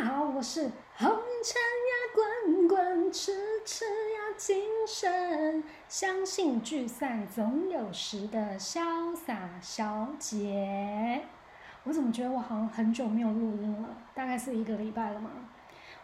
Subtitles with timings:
[0.00, 0.62] 家好，我是
[0.96, 1.10] 红
[1.44, 3.32] 尘呀滚滚，痴
[3.66, 11.20] 痴呀精神，相信聚散总有时的潇洒小姐。
[11.84, 13.90] 我怎么觉得我好像很久没有录音了？
[14.14, 15.32] 大概是一个礼拜了吗？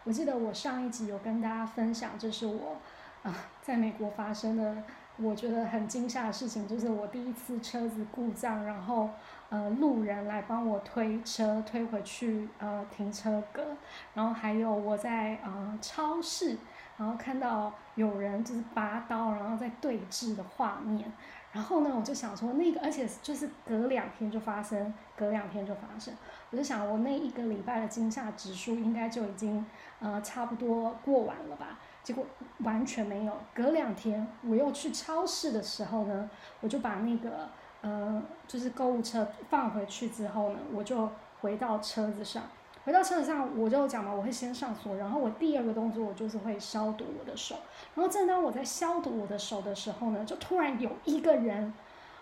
[0.03, 2.77] 我记得我上一集有跟大家分享，这是我
[3.23, 3.33] 啊
[3.63, 4.83] 在美国发生的。
[5.19, 9.09] 我觉得很惊吓的事情就是我第一次车子故障，然后
[9.49, 13.75] 呃路人来帮我推车推回去呃停车格，
[14.13, 16.55] 然后还有我在呃超市，
[16.97, 21.11] 然后看到有人就是拔刀然后在对峙的画面，
[21.51, 26.13] 然后呢我就想说那个而且就是隔两天就发生，隔两天就发生，
[26.51, 29.65] 我就想我那一个礼拜的惊吓指数应该就已经
[29.99, 31.79] 呃差不多过完了吧。
[32.07, 32.25] 结果
[32.59, 33.33] 完全没有。
[33.53, 36.29] 隔两天我又去超市的时候呢，
[36.61, 37.49] 我就把那个
[37.81, 41.09] 呃，就是购物车放回去之后呢，我就
[41.41, 42.43] 回到车子上。
[42.85, 47.57] 回到车子上，我就讲嘛，我会先上锁，然后我第二个动作我就是会消毒我的手。
[47.93, 51.73] 然后正当我在消毒我的手的时候呢，就突然有一个人。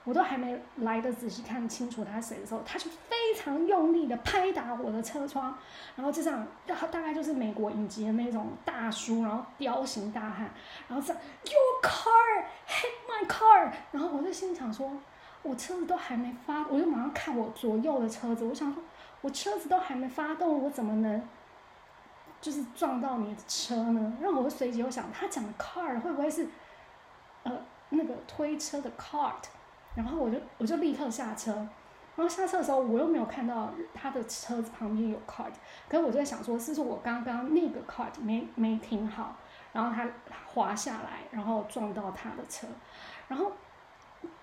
[0.06, 5.58] 我都还没来得仔细看清楚他谁的时候，他就非常用力的拍打我的车窗，
[5.95, 10.47] 然后就这样，大大概就是美国影集的那种大叔，然后彪形大汉，
[10.88, 14.92] 然后这样，Your car hit my car，然后我就心想说，
[15.42, 18.84] 我车子都还没发，我就马上看我左右的车子，我想说，
[19.22, 21.28] 我车子都还没发动，我怎么能，
[22.40, 24.14] 就是撞到你的车呢？
[24.22, 26.47] 然后我随即又想，他讲的 car 会不会是，
[27.42, 27.52] 呃，
[27.90, 29.34] 那个推车的 cart？
[29.95, 31.67] 然后我就我就立刻下车，然
[32.17, 35.51] 后下车的时候我又没有看到他的车子旁边有 card，
[35.89, 39.35] 可是我就在想说，是不是我刚刚那个 card 没没停好，
[39.71, 40.07] 然后他
[40.53, 42.67] 滑下来，然后撞到他的车，
[43.27, 43.51] 然后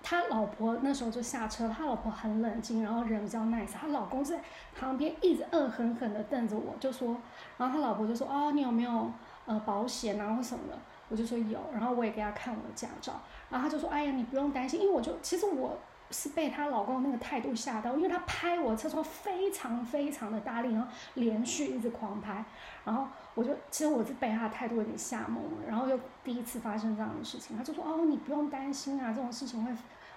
[0.01, 4.39] 他老婆那时候就下车，他老婆很冷静，然后人比较 nice，他老公在
[4.75, 7.17] 旁边一直恶狠狠的瞪着我，就说，
[7.57, 9.11] 然后他老婆就说，哦，你有没有
[9.45, 10.77] 呃保险啊或什么的？
[11.13, 15.77] 我就说有，然后我也给他看我的驾照，然后他就说：“哎呀，你不用担心，因为我就其实我
[16.09, 22.43] 是被她老公那个态度吓到，因为他拍我车窗非常非常的大力，然后连续一直狂拍，
[22.83, 23.05] 然后
[23.35, 29.71] 我就其实我是被他的态度有点吓懵了，然后又第一次发生这样的事情，他就说：哦，你不用担心啊，这种事情会，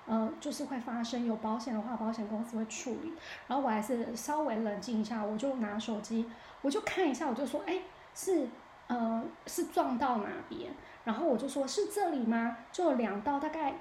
[0.07, 3.13] 呃，就是会发生，有保险的话，保险公司会处理。
[3.49, 6.25] 然后我还是稍微冷静一下，我就拿手机，
[6.63, 7.83] 我就看一下，我就说：哎，
[8.15, 8.49] 是。”
[8.89, 10.73] 呃，是撞到哪边？
[11.07, 12.57] 然后我就说是这里吗？
[12.73, 13.73] 就两道大概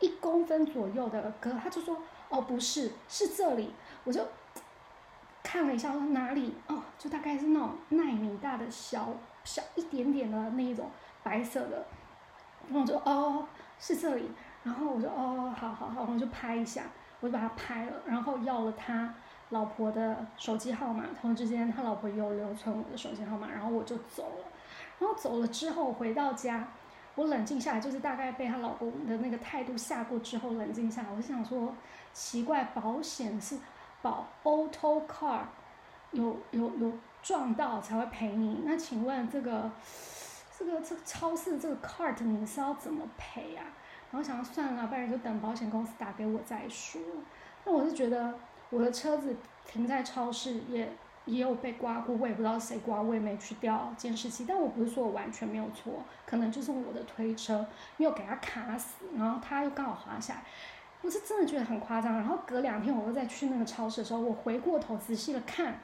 [0.00, 1.96] 一公分左右的割，他就说
[2.28, 3.72] 哦不是，是这里。
[4.02, 4.20] 我就
[5.40, 6.52] 看了一下，说哪里？
[6.66, 9.14] 哦，就大概是那种纳米大的小
[9.44, 10.90] 小一点点的那一种
[11.22, 11.86] 白色的。
[12.66, 13.46] 然后我就哦
[13.78, 14.28] 是这里。
[14.64, 16.82] 然后我就哦好好好，我就拍一下，
[17.20, 19.14] 我就把它拍了，然后要了他。
[19.50, 24.44] 老婆的手机号码，同时之间他老婆有留存我的手机号码，然后我就走了。
[24.98, 26.68] 然后走了之后回到家，
[27.14, 31.74] 我冷静下来，就是大概被她老公的那个态度吓过之后冷静下来，我就想说，
[32.12, 33.58] 奇怪，保险是
[34.02, 35.40] 保 auto car，
[36.12, 39.70] 有有有撞到才会赔你，那请问这个
[40.58, 43.64] 这个这个超市这个 cart 你是要怎么赔啊？
[44.10, 47.00] 然后想要算了，不然就等保险公司打给我再说。
[47.64, 48.34] 那我是觉得。
[48.70, 50.90] 我的车子停在超市，也
[51.26, 54.44] 也有被刮过，我也不知道谁刮，我也没去调监视器。
[54.46, 60.42] 但我不是说我完全没有错，可能就是我的推车没有给它卡死，然后它又刚好滑下来。
[61.00, 62.14] 我是真的觉得很夸张。
[62.14, 65.80] 然后隔两天我又再去那个超市的时候，我回过头仔细的看，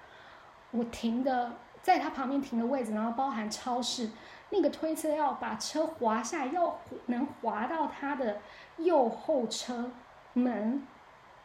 [0.70, 1.52] 我停的
[1.82, 4.10] 在它旁边停的位置，然后包含超市
[4.50, 8.40] 那个推车要把车滑下，要能滑到它的
[8.76, 9.90] 右后车
[10.34, 10.86] 门。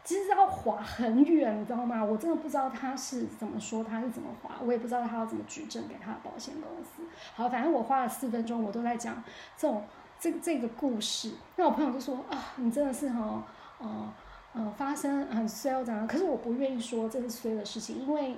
[0.05, 2.01] 其实要滑很远，你知道吗？
[2.01, 7.11] 我真的不知道他是怎么说，他是怎么滑，我也不知道他要怎么举证给他的保险公司。
[7.33, 9.21] 好，反正我花了四分钟，我都在讲
[9.57, 9.83] 这种
[10.19, 11.31] 这这个故事。
[11.55, 13.43] 那我朋友就说啊，你真的是哈，
[13.79, 14.13] 呃
[14.53, 16.07] 呃，发生很衰这样。
[16.07, 18.35] 可是我不愿意说这是衰的事情，因为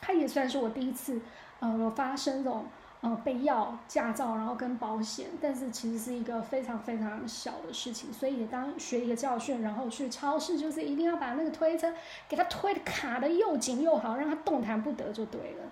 [0.00, 1.20] 他也算是我第一次
[1.60, 2.64] 呃发生这种。
[3.04, 11.92] 呃，被要驾照，然后跟保险，但是其实是一个非常非常小的事情，所以也当学一个教训，然后去超市就是一定要把那个推车
[12.26, 15.70] 给它推的卡的又紧又好，让它动弹不得就对了。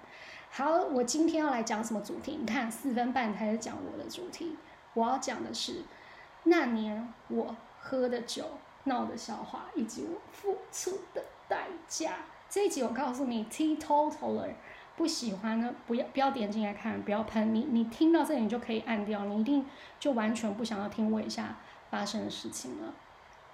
[0.50, 2.36] 好，我今天要来讲什么主题？
[2.38, 4.54] 你看四分半才讲我的主题，
[4.92, 5.84] 我要讲的是
[6.44, 8.44] 那年我喝的酒、
[8.84, 12.10] 闹的笑话以及我付出的代价。
[12.50, 14.50] 这一集我告诉你，teetotaler。
[14.96, 17.66] 不喜欢呢，不要不要点进来看，不要喷你。
[17.70, 19.64] 你听到这里你就可以按掉，你一定
[19.98, 21.56] 就完全不想要听我一下
[21.90, 22.92] 发生的事情了。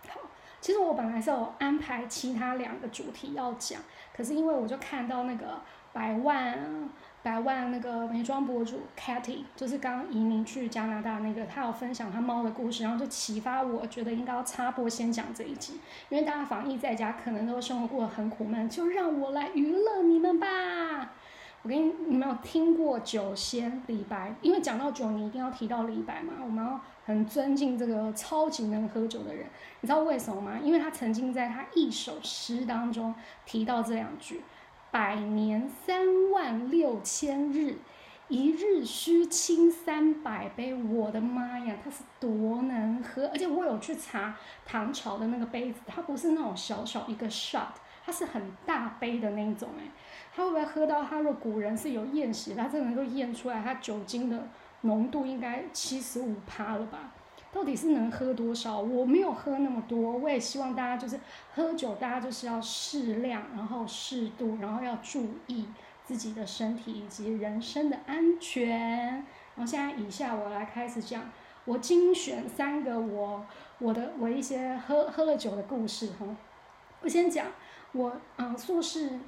[0.09, 0.21] 好，
[0.61, 3.81] 其实我本来是有安排其他两个主题要讲，
[4.15, 5.63] 可是因为我就看到那个
[5.93, 6.91] 百万
[7.23, 21.13] 百万那个美妆博主 Katy，就是刚移民去加拿大那个，她有分享她猫的故事，然后就启发我觉得应该要插播先讲这一集，因为大家防疫在家可能都生活过得很苦闷，就让我来娱乐你们吧。
[21.69, 24.35] 我跟你，你们有听过酒仙李白？
[24.41, 26.33] 因为讲到酒，你一定要提到李白嘛。
[26.43, 29.45] 我们要很尊敬这个超级能喝酒的人。
[29.83, 30.59] 你知道为什么吗？
[30.63, 34.41] 因为他曾经在他一首诗当中提到这两句
[34.91, 37.77] ：“百年三万六千日，
[38.29, 43.27] 一日须倾三百杯。”我的妈呀，他是多能喝！
[43.27, 47.75] 而且我有去查唐朝的那个杯子，它不是那种小小一个 shot，
[48.09, 49.85] 它是很大杯的那一种，哎。
[50.35, 51.05] 他会不会喝到？
[51.05, 54.49] 他若古人是有验血，他真的能够验出来，他酒精的
[54.83, 57.13] 浓度应该七十五趴了吧？
[57.53, 58.79] 到底是能喝多少？
[58.79, 61.21] 我没有喝那么多，我也希望大家就是
[61.55, 65.67] 喝酒，大家就是要适量，然后适度，然后要注意
[66.05, 68.71] 自己的身体以及人身的安全。
[68.71, 69.27] 然
[69.57, 71.31] 后现在以下我来开始讲，
[71.65, 73.45] 我精选三个我
[73.81, 76.25] 我的我一些喝喝了酒的故事哈。
[77.01, 77.47] 我先讲
[77.93, 79.19] 我嗯硕士。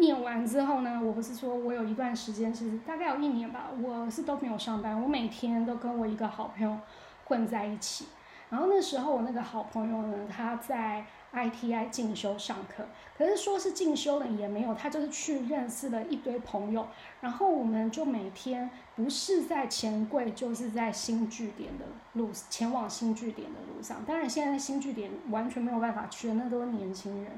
[0.00, 6.78] 念完之后呢，我不是说我有一段时间，其实大概有一年吧，我是都没有上班，我每天都跟我一个好朋友
[7.24, 8.04] 混在一起。
[8.48, 12.86] 然后那时候我那个好朋友呢，他在 ITI 进修上课，
[13.16, 16.86] 可是说是进修的也没有，他就是去认识了一堆朋友。
[17.20, 24.04] 然后我们就每天不是在钱柜，就是在新据点的路，前往新据点的路上。
[24.06, 27.32] 当然现在新据点完全没有办法去，那都是年轻人。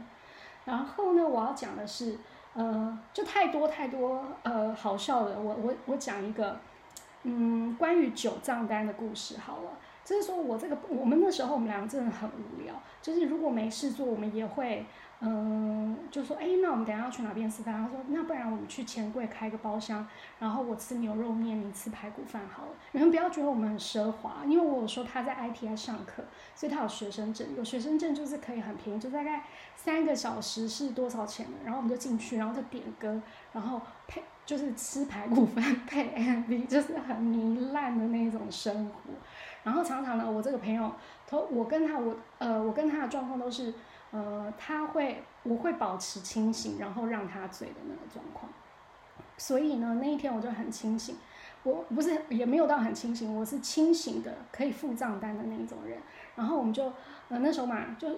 [0.64, 2.18] 然后呢，我要讲的是。
[2.52, 6.58] 呃，就太多太多呃好笑的，我我我讲一个，
[7.22, 9.78] 嗯，关于九账单的故事好了。
[10.04, 14.84] 就是说我这个，我们那时候我们两个真的很无聊，就是如果没事做，我们也会。
[15.22, 17.74] 嗯，就说哎，那我们等下要去哪边吃饭？
[17.74, 20.06] 他说那不然我们去钱柜开个包厢，
[20.38, 22.68] 然后我吃牛肉面，你吃排骨饭好了。
[22.92, 26.24] 你们不要觉得我们很奢华，因为我有说他在 ITI 上课，
[26.54, 29.44] 所以他有学生证，有学生证就是可以很便宜，就大概
[29.76, 31.52] 三个小时是多少钱的？
[31.64, 33.20] 然后我们就进去，然后就点歌，
[33.52, 39.10] 然后配就是吃排骨饭配 MV，就是很糜烂的那种生活。
[39.64, 40.90] 然后常常呢，我这个朋友，
[41.26, 43.74] 他我跟他我呃我跟他的状况都是。
[44.10, 48.50] 呃，他会，我会保持清醒，然后让他醉的那个状况。
[49.36, 51.16] 所以呢，那一天我就很清醒，
[51.62, 55.98] 我不是也没有到很清醒，我是清醒的，可以付账单的那一种人。
[56.34, 56.92] 然后我们就，
[57.28, 58.08] 呃，那时候嘛，就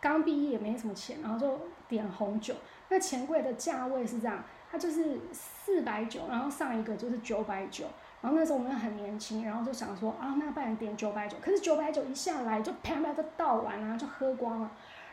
[0.00, 2.54] 刚毕业也，没什么钱，然后就点红酒。
[2.88, 7.86] 那钱柜的价位是这样，它就是四百九，然后上一个就是九百九。
[8.20, 11.36] 然后那时候我们很年轻，然后就想说啊，那不然点九百九。
[11.40, 14.70] 可是九百九一下来就啪啪就倒完了，就喝光了。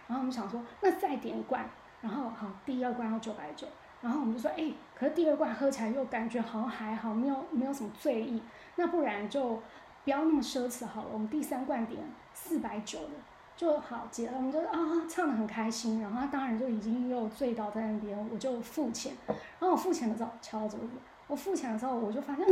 [0.09, 1.63] 然后我们想说，那再点一罐，
[2.01, 3.67] 然后好，第二罐要九百九，
[4.01, 8.41] 然后我们就说，哎，可是第二罐喝起来又感觉好像还好，没有没有什么醉意，
[8.77, 9.61] 那不然就
[10.03, 12.01] 不要那么奢侈好了，我们第三罐点
[12.33, 13.09] 四百九的
[13.55, 20.89] 就好结了，我们就啊唱的很开心，然后他当然就已经又醉倒在那边，我就付钱，然后我付钱的时候敲桌子，
[21.27, 22.51] 我付钱的时候我就发现，嗯，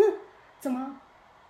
[0.59, 1.01] 怎么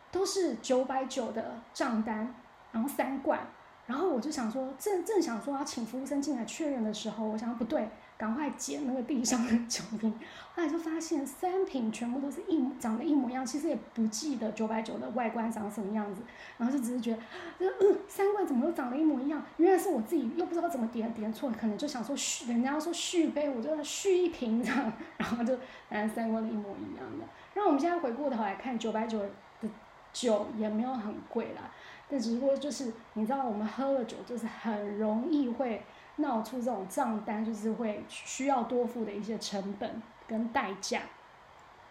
[0.09, 2.33] 都是九百九的账单，
[2.71, 3.39] 然后三罐。
[3.87, 7.87] 然后我就想说，正正想说要请服务生进来确认的时候，我想不对，
[8.17, 10.13] 赶快捡那个地上的酒瓶。
[10.53, 16.21] 后来就发现三瓶全部都是一长得一模一样，其实也不记得九百九的外观长什么样子，
[16.57, 17.13] 然后就只是觉
[17.57, 19.41] 得，嗯，三罐怎么都长得一模一样？
[19.55, 25.57] 原来是我自己又不知道怎么点点错，可能就想说续，人家说续杯，我就续一瓶这样， 然后就
[25.89, 27.25] 反正三罐一模一样的。
[27.53, 29.69] 然后我们现在回过头来看，九百九的
[30.11, 31.71] 酒也没有很贵啦。
[32.09, 35.83] 但只不过就是，你知道，我们喝了酒，就是很容易会
[36.15, 41.01] 闹出这种账单，就是会需要多付的一些成本跟代价。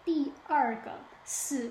[0.06, 0.92] 第二个
[1.24, 1.70] 是，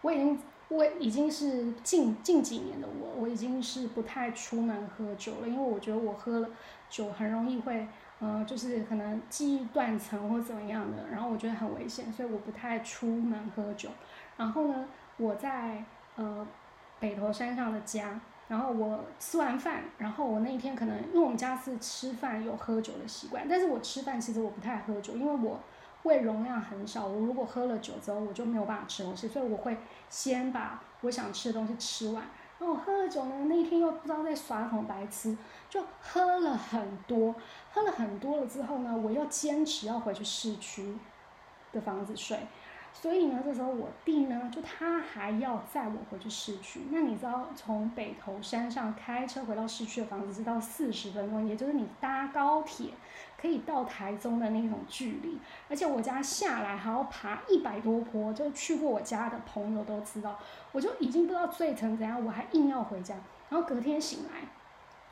[0.00, 6.48] 我已经我已经是近近几年的我，我已经是不太出门喝酒了，因为我觉得我喝了
[6.88, 7.86] 酒很容易会，
[8.20, 13.90] 呃，就是可能记忆断层或怎么样的，然后我觉得很危险，所以我不太出门喝酒。
[14.38, 15.84] 然后呢，我在
[16.16, 16.46] 呃。
[17.02, 25.58] 北头山上的家，然后我吃完饭，然后我那一天可能因为我们家是吃饭有喝酒的习惯，但是我吃饭其实我不太喝酒，因为我
[26.04, 29.76] 胃容量很少，我如果喝了酒之后我就没有办法吃东西，所以我会
[30.08, 32.22] 先把我想吃的东西吃完。
[32.60, 35.36] 然后我喝了酒呢，那一天又不知道在耍什么白痴，
[35.68, 37.34] 就喝了很多，
[37.72, 40.96] 喝了很多了之后呢，我又坚持要回去市区
[41.72, 42.38] 的房子睡。
[42.94, 46.82] 所以呢，这时候我弟呢，就他还要载我回去市区。
[46.90, 52.90] 那你知道，从北头山上开车回到市区的房子是到四十分钟，也就是你搭高铁
[53.40, 55.40] 可以到台中的那种距离。
[55.68, 60.38] 而且我家下来还要爬一百多坡，就去过我家的朋友都知道，
[60.70, 63.16] 我就已经不知道醉成怎样，我还硬要回家。
[63.48, 64.46] 然后隔天醒来，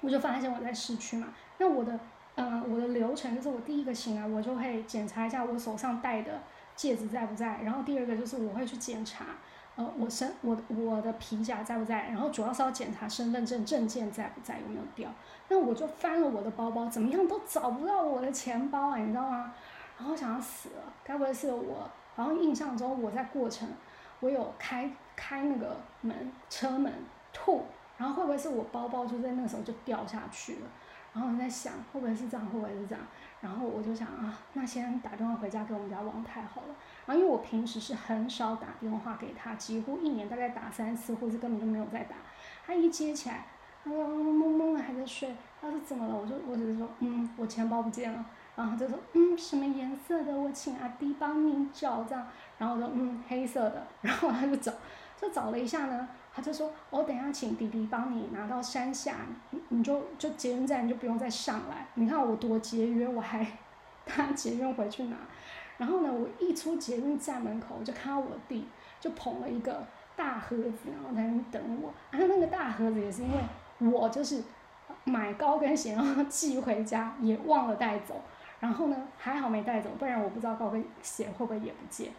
[0.01, 1.29] 我就发现我在市区嘛。
[1.59, 1.99] 那我的，
[2.37, 6.41] 嗯，我的流程就是我第一个醒来，我就会检查一下我手上戴的。
[6.81, 7.61] 戒指在不在？
[7.63, 9.27] 然后第二个就是我会去检查，
[9.77, 12.09] 呃，我身我我的皮夹在不在？
[12.09, 15.13] 然后主要是要检查身份证证件在不在，有没有掉？
[15.49, 19.53] 那我就翻了我的包包，怎么样都找不到我的钱包啊，你知道吗？
[19.99, 21.87] 然后想要死了，该不会是我？
[22.17, 23.69] 好像印象中我在过程，
[24.21, 26.91] 我有开开那个门车门
[27.31, 27.63] 吐，
[27.99, 30.61] 然后会不会是我包包就在那个时候就掉下去了？
[31.13, 32.47] 然后我在想，会不会是这样？
[32.47, 33.05] 会不会是这样？
[33.41, 36.69] 然后我就想啊，那先打电话回家给我们家王太好了。
[37.07, 42.17] 然后因为我平时是很少打电话给他，几乎一年大概打三次，或者根本就没有在打。
[42.65, 43.47] 他一接起来，
[43.83, 45.35] 他说懵懵懵的还在睡。
[45.61, 46.15] 他说怎么了？
[46.15, 48.25] 我就我只是说嗯，我钱包不见了。
[48.55, 50.33] 然后他就说嗯，什么颜色的？
[50.33, 52.27] 我请阿弟帮你找这样。
[52.59, 53.87] 然后我说嗯，黑色的。
[54.03, 54.73] 然后他就找，
[55.21, 56.09] 就找了一下呢。
[56.33, 59.17] 他就说：“我等下请弟弟帮你拿到山下，
[59.51, 61.89] 你你就就捷运站你就不用再上来。
[61.95, 63.45] 你看我多节约，我还
[64.07, 65.17] 搭捷运回去拿。
[65.77, 68.65] 然后呢，我一出捷运站门口，我就看到我弟
[69.01, 69.85] 就捧了一个
[70.15, 71.89] 大盒子，然后在那等我。
[71.89, 74.41] 啊，那个大盒子也是因为我就是
[75.03, 78.23] 买高跟鞋然后寄回家，也忘了带走。
[78.61, 82.13] 然后呢，还好没带走，不然我不知道高跟鞋会不会也不见。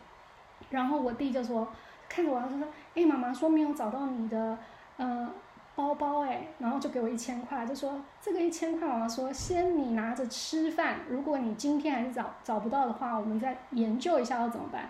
[0.69, 1.65] 然后我弟就说。”
[2.13, 4.57] 看着我，他说：“哎，妈妈说没有找到你的，
[4.97, 5.31] 嗯，
[5.75, 14.89] 包包哎，然后就给我一千块，就说这个一千块，妈妈说先你拿着吃饭，如果你今天还是找找不到的话，我们再研究一下要怎么办。”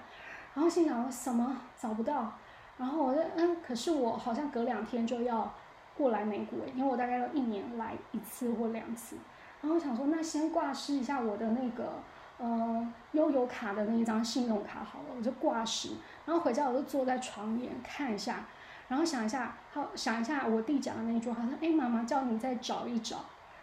[0.56, 2.32] 然后心想：“什么找不到？”
[2.78, 5.54] 然后我就嗯，可是我好像隔两天就要
[5.96, 9.16] 过来美国，因为我大概要一年来一次或两次。
[9.62, 11.94] 然后我想说，那先挂失一下我的那个。
[12.44, 15.90] 嗯，悠游卡的那一张信用卡好了，我就挂失，
[16.26, 18.46] 然后回家我就坐在床沿看一下，
[18.88, 23.18] 然后想一下，好想一下我弟讲的那句话，说：“哎，妈妈叫你再找一找。”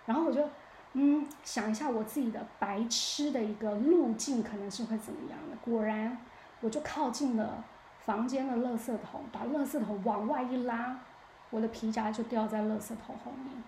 [0.06, 0.49] 然后我就
[0.92, 5.56] 嗯想一下我自己的白痴的一个路径可能是会怎么样的。
[5.56, 6.16] 果然，
[6.61, 7.64] 我就靠近了
[8.04, 10.97] 房间的垃圾桶，把垃圾桶往外一拉，
[11.50, 13.61] 我的皮夹就掉在垃圾桶后面，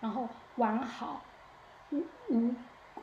[0.00, 1.20] 然后完好
[1.90, 2.54] 无无。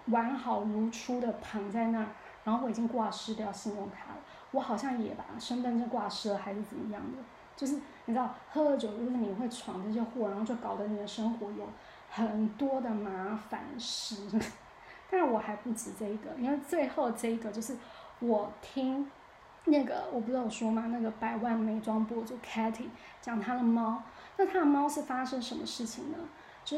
[0.08, 2.08] 完好如初的躺在那儿，
[2.44, 4.18] 然后我已经挂失掉信用卡了，
[4.51, 7.18] 我好像也把身份证挂失了，还是怎么样的？
[7.56, 7.75] 就是
[8.06, 11.68] 你知道，喝了酒就是你会闯这些祸，然后就搞得你的生活有
[12.10, 14.15] 很多的麻烦事。
[15.12, 17.75] 但是我还不止这一个，因为最后这一个就是
[18.20, 19.12] 我听
[19.65, 20.86] 那个我不知道我说吗？
[20.88, 22.86] 那个百万美妆博主 Katy
[23.20, 24.01] 讲他的猫，
[24.38, 26.18] 那他的猫是发生什么事情呢？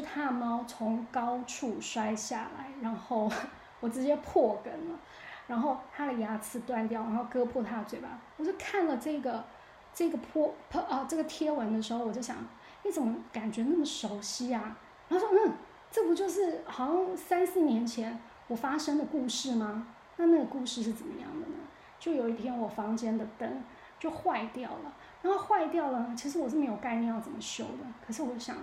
[0.00, 3.30] 他的猫从高处摔下来，然后
[3.78, 4.98] 我直接破梗了，
[5.46, 8.08] 然后他的牙齿断掉，然后割破他的嘴巴。
[8.38, 9.44] 我就看了这个
[9.92, 12.38] 这个破破啊这个贴文的时候，我就想，
[12.84, 14.78] 你怎么感觉那么熟悉啊？
[15.10, 15.52] 然后说，嗯，
[15.90, 18.18] 这不就是好像三四年前
[18.48, 19.86] 我发生的故事吗？
[20.16, 21.56] 那那个故事是怎么样的呢？
[21.98, 23.62] 就有一天我房间的灯
[24.00, 28.56] 就坏掉了，然后坏掉了，其实我是没有概念要怎么修的，可是我想。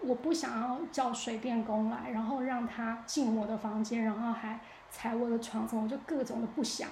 [0.00, 6.88] 我不想要叫水电工来，然后让他进我的房间，然后还踩我的床上，我就各种的不想，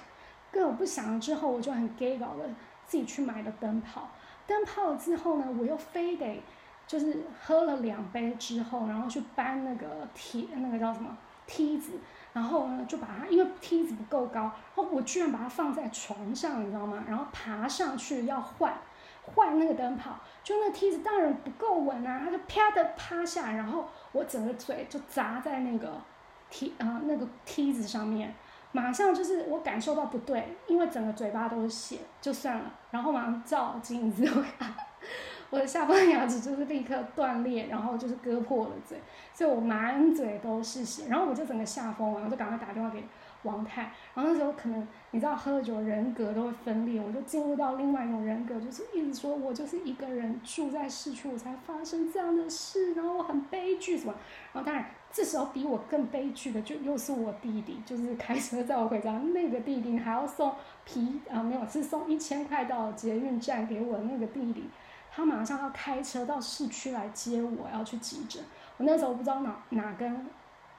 [0.51, 2.49] 各种不想了之后，我就很 gay 搞的
[2.85, 4.09] 自己去买了灯泡。
[4.45, 6.43] 灯泡了之后呢，我又非得
[6.85, 11.93] 就是喝了两杯之后，然后去搬那个梯，那个叫什么梯子，
[12.33, 17.03] 然后呢就把它，因为梯子不够高，然后我居然把它放在床上，你知道吗？
[17.07, 18.73] 然后爬上去要换。
[19.35, 20.11] 换那个灯泡，
[20.43, 26.01] 就那个梯子当然不够稳啊，他就啪的趴下，然后我整个嘴就砸在那个
[26.49, 28.33] 梯啊那个梯子上面，
[28.71, 34.27] 马上就是我感受到不对，因为整个嘴巴都是血，就算了，然后马上照镜子，
[35.49, 38.99] 我的下方牙齿就是立刻断裂，然后就是割破了嘴，
[39.33, 43.03] 所以我满嘴都是血，然后我就整个吓疯了，我就赶快打电话给。
[43.43, 54.13] 王太，然后那时候可能你知道喝了酒人格都会分裂，我就进入到另外一种人格，就是一直说我就是一个人住在市区，我才发生这样的事，然后我很悲剧什么，
[54.53, 60.53] 然后当然这时候比我更悲剧的就又是我弟弟，就是开车载我回家，那个弟弟还要送
[60.83, 64.65] 皮啊没有是送一千块到捷运站给我那个弟弟，
[65.11, 68.43] 他马上要开车到市区来接我，要去急诊，
[68.77, 70.25] 我那时候不知道哪哪根。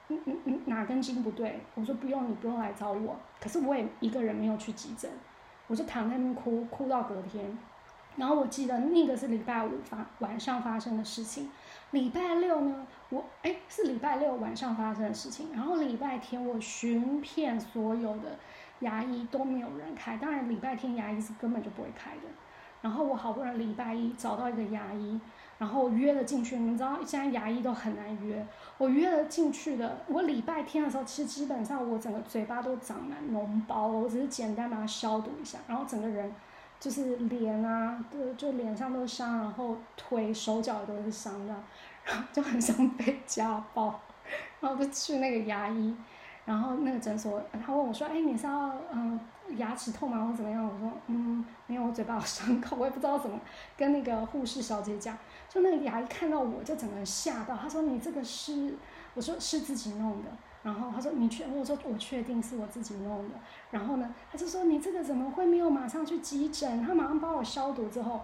[0.09, 1.61] 嗯嗯嗯，哪根筋不对？
[1.75, 3.17] 我说不用，你不用来找我。
[3.41, 5.11] 可是我也一个人没有去急诊，
[5.67, 7.57] 我就躺在那边哭，哭到隔天。
[8.17, 11.51] 然后我记得那个是礼拜五发晚上发生的事情，
[11.93, 15.53] 礼拜六呢，我哎是礼拜六晚上发生的事情。
[15.53, 18.37] 然后礼拜天我寻遍所有的
[18.81, 22.23] 牙医都没有人开，当然礼拜天牙医是根本就不会开的。
[22.81, 25.21] 然后我好不容易礼拜一找到一个牙医，
[25.59, 26.57] 然后约了进去。
[26.57, 28.47] 你们知道现在牙医都很难约，
[28.79, 29.99] 我约了进去的。
[30.07, 36.33] 我礼拜天的时候，其实基本上我整个嘴巴都长满脓包了，我只是简单把它消毒一下，然后整个人。
[36.81, 41.53] 就是脸啊，就就脸上都是伤，然后腿手脚也都是伤的，
[42.05, 43.99] 然后就很像被家暴，
[44.61, 45.93] 然后就去那个牙医，
[46.45, 49.19] 然后那个诊所，他问我说：“哎，你是要嗯
[49.57, 53.41] 牙齿痛吗，或怎么样？”我说：“嗯，没有，我嘴巴有伤口，我也不知道怎么
[53.77, 55.19] 跟那个护士小姐讲。”
[55.49, 58.75] 就那个牙医看到我就整个人吓到，他说：“你这个是？”
[59.15, 60.31] 我说：“是自己弄的。”
[60.63, 63.35] 然后他说：“你确？”我说：“我确定是我自己弄的。”
[63.71, 68.21] 然后呢，他就说：“你这个怎么会没有马上去急诊？”他马上帮我消毒之后，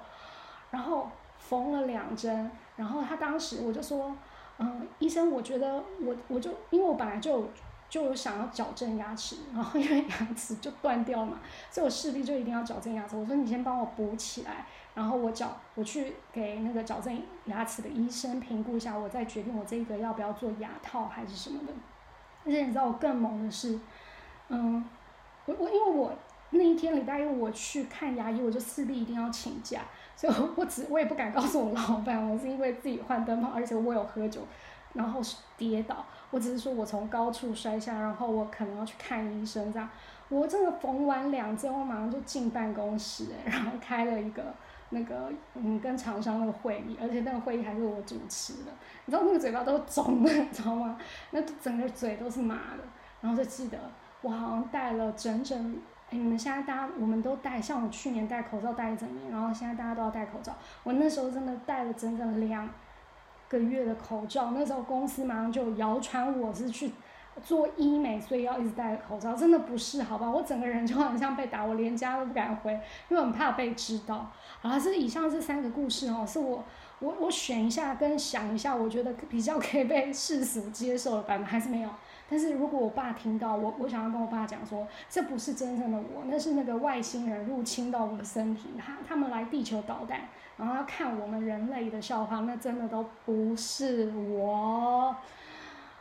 [0.71, 2.51] 然后缝了两针。
[2.77, 4.15] 然后他当时我就说
[4.59, 7.49] ：“嗯，医生，我觉得我我就因为我本来就
[7.95, 11.39] 就我想要矫正牙齿， 然后因为牙齿就断掉嘛，
[11.71, 13.17] 所以我势必就一定要矫正牙齿。
[13.17, 21.73] 我说你先帮我补起来，然后我矫我去给那个矫正牙齿的医生评估一下，我再决定我这个要不要做牙套还是什么的。”
[22.45, 23.79] 而且你知道我更猛的是，
[24.49, 24.85] 嗯，
[25.47, 26.13] 我我因为我
[26.51, 29.83] 那一天礼拜一我去看牙医，我就势必一定要请假，
[30.17, 34.41] 所以我只我也不敢告诉我老板，我是因为自己换灯泡，而且我有喝酒，
[34.95, 35.21] 然后
[35.59, 39.89] 跌倒，我只是说我从高处摔下，然后我可能要去看医生这样。
[40.31, 44.43] 我真的缝完两针，我马上就进办公室，然后开了一个。
[44.91, 48.71] 那个嗯，跟厂商那个会议，而且那个会议还是我主持的，
[49.07, 50.97] 你知道那个嘴巴都肿了， 你知道吗？
[51.33, 52.85] 那整个嘴都是麻的，
[53.21, 53.79] 然后就记得
[54.21, 55.77] 我好像戴了整整，
[56.11, 62.69] 哎，你们现在大家我们都戴，像我去年戴口罩戴一整年，然后现在大家都要戴口罩，我那时候真的戴了整整两
[63.49, 66.91] 个月的口罩，那时候公司马上就谣传我是去。
[67.43, 70.31] 做医美，所以要一直戴口罩，真的不是，好吧？
[70.31, 72.71] 我整个人就好像被打，我连家都不敢回，
[73.09, 74.31] 因为很怕被知道。
[74.61, 76.63] 好，这以上这三个故事哦，是我
[77.01, 81.91] 我我选一下跟想一下，我觉得比较可以被世俗接受的版本，还是没有。
[82.31, 90.21] 但是如果我爸听到，我我想要跟我爸讲说，这不是真正的我，那是那个外星人入侵到我的身体，他他们来地球捣蛋，
[90.57, 95.15] 然后要看我们人类的笑话，那真的都不是我。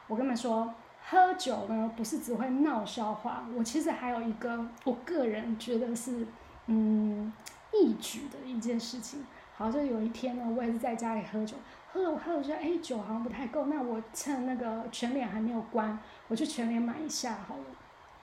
[0.08, 0.74] 我跟你们说。
[1.06, 6.26] 喝酒呢，不是只会闹笑话，我其实还有一个，我个人觉得是，
[6.68, 7.32] 嗯，
[7.74, 9.24] 义举的一件事情。
[9.58, 11.58] 好，就有一天呢，我也是在家里喝酒，
[11.92, 17.64] 喝了喝了，觉得哎，酒好像不太够，那我趁那个全脸还没有关，我去全脸买一下好了。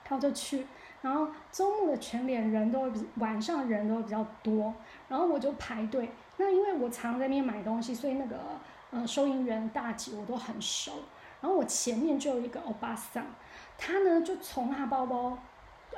[0.08, 0.66] 然后就去，
[1.02, 4.74] 然后周末的全脸人都比晚上人都比较多，
[5.08, 6.10] 然后我就排队。
[6.36, 8.36] 那因为我常在那边买东西，所以那个
[8.90, 10.92] 呃收银员大姐我都很熟。
[11.40, 13.24] 然后我前面就有一个欧巴桑，
[13.78, 15.38] 他呢就从他包包，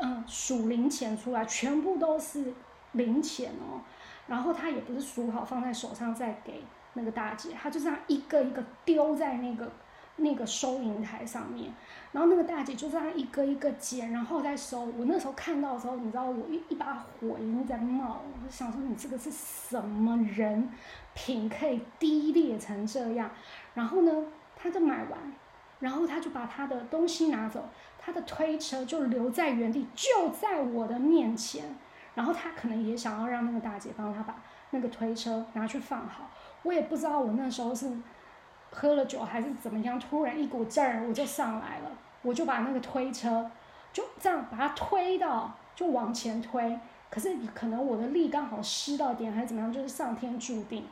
[0.00, 2.54] 嗯，数零钱出来，全部都是
[2.92, 3.82] 零钱哦。
[4.28, 6.62] 然后他也不是数好放在手上再给
[6.92, 9.68] 那个大姐，他就这样一个一个丢在那个
[10.16, 11.72] 那个收银台上面。
[12.12, 14.80] 然后那个大姐就这样一个一个捡，然后再收。
[14.80, 20.68] 我那时候看到的时候，你知道我一一把火已经在冒，我就想说你这个是什么人
[21.14, 23.30] 品可以低劣成这样？
[23.74, 24.12] 然后呢？
[24.54, 25.18] 他就买完，
[25.80, 31.64] 然后他就把他的东西拿走，他的推车就留在原地，就在我的面前。
[32.14, 36.30] 然后他可能也想要让那个大姐帮他把那个推车拿去放好。
[36.62, 37.90] 我也不知道我那时候是
[38.72, 41.90] 喝了酒还是怎么样，突然一股劲儿我就上来了，
[42.22, 43.50] 我就把那个推车
[43.92, 46.78] 就这样把它推到，就往前推。
[47.10, 50.86] 可是可能我的力刚好失到点还是怎么样，就是上天注定。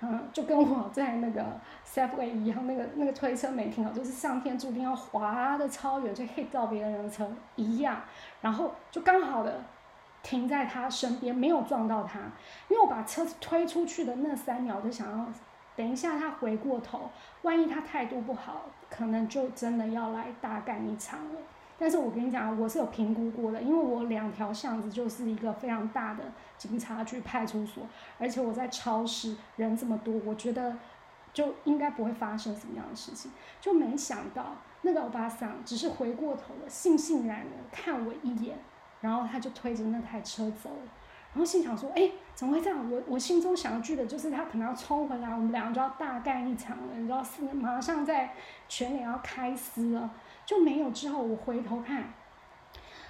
[0.00, 1.42] 嗯，就跟我在那个
[1.86, 8.02] Safeway 一样，那个那个推车没停好，就是上天注定要滑的超远，就 hit 到别人的车一样，
[8.42, 9.58] 然后就刚好的
[10.22, 12.18] 停在他身边，没有撞到他。
[12.68, 15.26] 因为我把车子推出去的那三秒，就想要
[15.76, 17.10] 等一下他回过头，
[17.42, 21.40] 万一他态度不好，可能就真的要来大干一场了。
[21.78, 26.24] 但是我跟你讲，我是有评估过的，因为我两条巷子就是一个非常大的
[26.56, 27.86] 警察局、派出所，
[28.18, 30.74] 而且我在超市人这么多，我觉得
[31.34, 33.30] 就应该不会发生什么样的事情。
[33.60, 38.56] 就没想到那个欧巴桑只是回过头了，悻悻然的看我一眼，
[39.02, 40.90] 然后他就推着那台车走了。
[41.36, 48.32] 然后心想说：“哎，怎么会这样？”我我心中想句的就是他可能要冲回来，我们两个就要大干一场了，你知道是马上在
[48.70, 50.10] 全脸要开撕了。
[50.46, 52.14] 就没有之后，我回头看，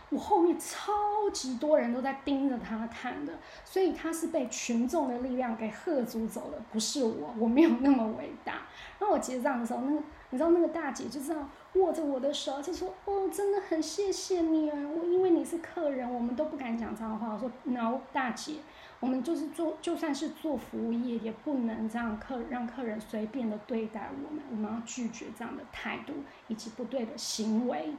[0.08, 0.92] 我后面超
[1.32, 3.32] 级多人都在盯着他看的，
[3.64, 8.54] 所以他是被群众的力量给喝足走了，不是我，我没有那么伟大。
[8.98, 10.02] 然后我结账的时候，那个
[10.36, 18.56] 你知道那个大姐就这样握着我的手，就说：“哦，真的很谢谢你啊，我因为你是客人，我们都不敢讲脏话。”我说：“No，大姐，
[19.00, 26.12] 我们就是做，就算是做服务业，也不能这样客让客人随便的对待我们，我们要拒绝这样的态度
[26.48, 27.94] 以及不对的行为。”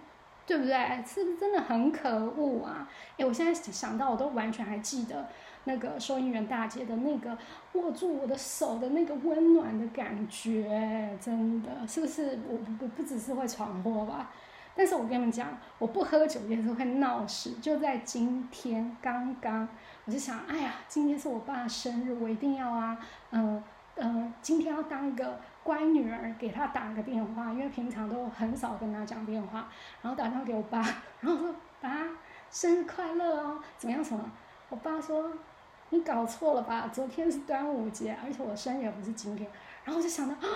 [0.47, 1.03] 对不对？
[1.05, 2.89] 是不是真的很可恶啊？
[3.17, 5.27] 哎，我现在想到，我都完全还记得
[5.65, 7.38] 那个收银员大姐的那个
[7.73, 12.39] 握住我的手的那个温暖的感觉，真的是不是？
[12.47, 14.31] 我不不只是会闯祸吧？
[14.73, 17.51] 但是我跟你们讲，我不喝酒也是会闹事。
[17.62, 19.67] 就在今天刚刚，
[20.05, 22.97] 我就想，哎呀，今天是我爸生日，我一定要啊，
[23.31, 23.62] 嗯
[23.95, 25.38] 嗯，今天要当一个。
[25.67, 29.67] 乖女儿给他打个电话，因为平常都很少跟他讲电话，
[30.01, 30.80] 然后打电话给我爸，
[31.19, 32.08] 然后说：“爸，
[32.49, 34.32] 生日快乐哦，怎么样什么？”
[34.71, 35.30] 我爸说
[35.91, 36.89] ：“你搞错了吧？
[36.93, 39.45] 昨天是端午节，而且我生日也不是今天。”
[39.84, 40.47] 然后我就想到啊，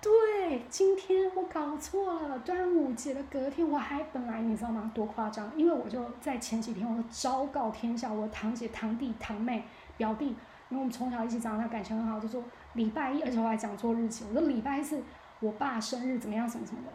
[0.00, 4.92] 对，今天我搞错了，端午节的隔天我还本来你知道吗？
[4.94, 5.50] 多夸张！
[5.56, 9.64] 因为我就在前几天，我昭告天下，我堂姐、堂弟、堂妹、
[9.96, 10.36] 表弟。
[10.68, 12.40] 因为我们从小一起长大，感情很好，就说
[12.74, 15.02] 礼拜一，而且我还讲错日期，我说礼拜一是
[15.40, 16.92] 我爸生日，怎么样，什么什么的。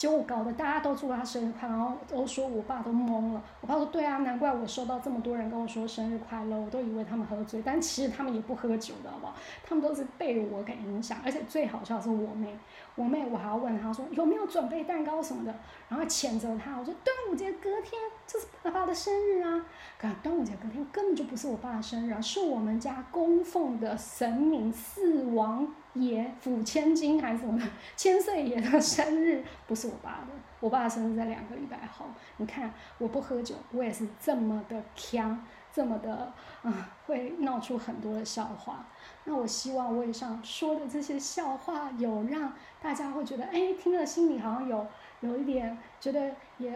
[0.00, 3.42] 结果搞得大家都祝他生日快乐，然后都说我爸都懵了。
[3.60, 9.34] 我爸说：“对啊，难怪我收到这么多人跟我说生日快乐，我都以为他们喝醉，但其实他们也不喝酒的，好不好？
[9.62, 11.18] 他们都是被我给影响。
[11.22, 12.58] 而且最好笑的是我妹，
[12.94, 15.54] 我妹我还要问她说有没有准备蛋糕什么的，
[15.90, 16.78] 然后谴责她。
[16.78, 19.66] 我说端午节隔天就是爸爸的生日啊，
[19.98, 27.60] 可端午节隔天根本就不是我爸的生日啊，是我们家供奉的神明四王。”爷府千金还是什么，
[27.96, 30.28] 千岁爷的生日不是我爸的，
[30.60, 32.06] 我爸的生日在两个礼拜后。
[32.36, 38.86] 你看，我不喝酒，我也是这么的强，这么的啊，会闹出很多的笑话。
[39.24, 44.86] 那我希望我以上说的这些笑话，有让大家会觉得，哎，听了心里好像有
[45.20, 46.72] 有一点觉得也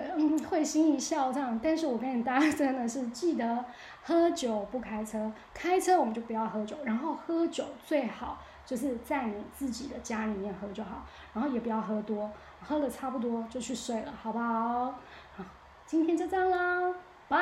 [0.51, 1.59] 会心一笑这样。
[1.63, 3.65] 但是我跟你大家真的是记得，
[4.03, 8.43] 喝酒不开车，开车我们就不要喝酒，然后喝酒最好。
[8.67, 12.31] 就是在你自己的家里面喝就好然后也不要喝多
[12.63, 14.95] 喝了差不多就去睡了好不好？
[15.37, 15.45] 好
[15.87, 16.95] 今天就这样啦
[17.29, 17.39] 拜。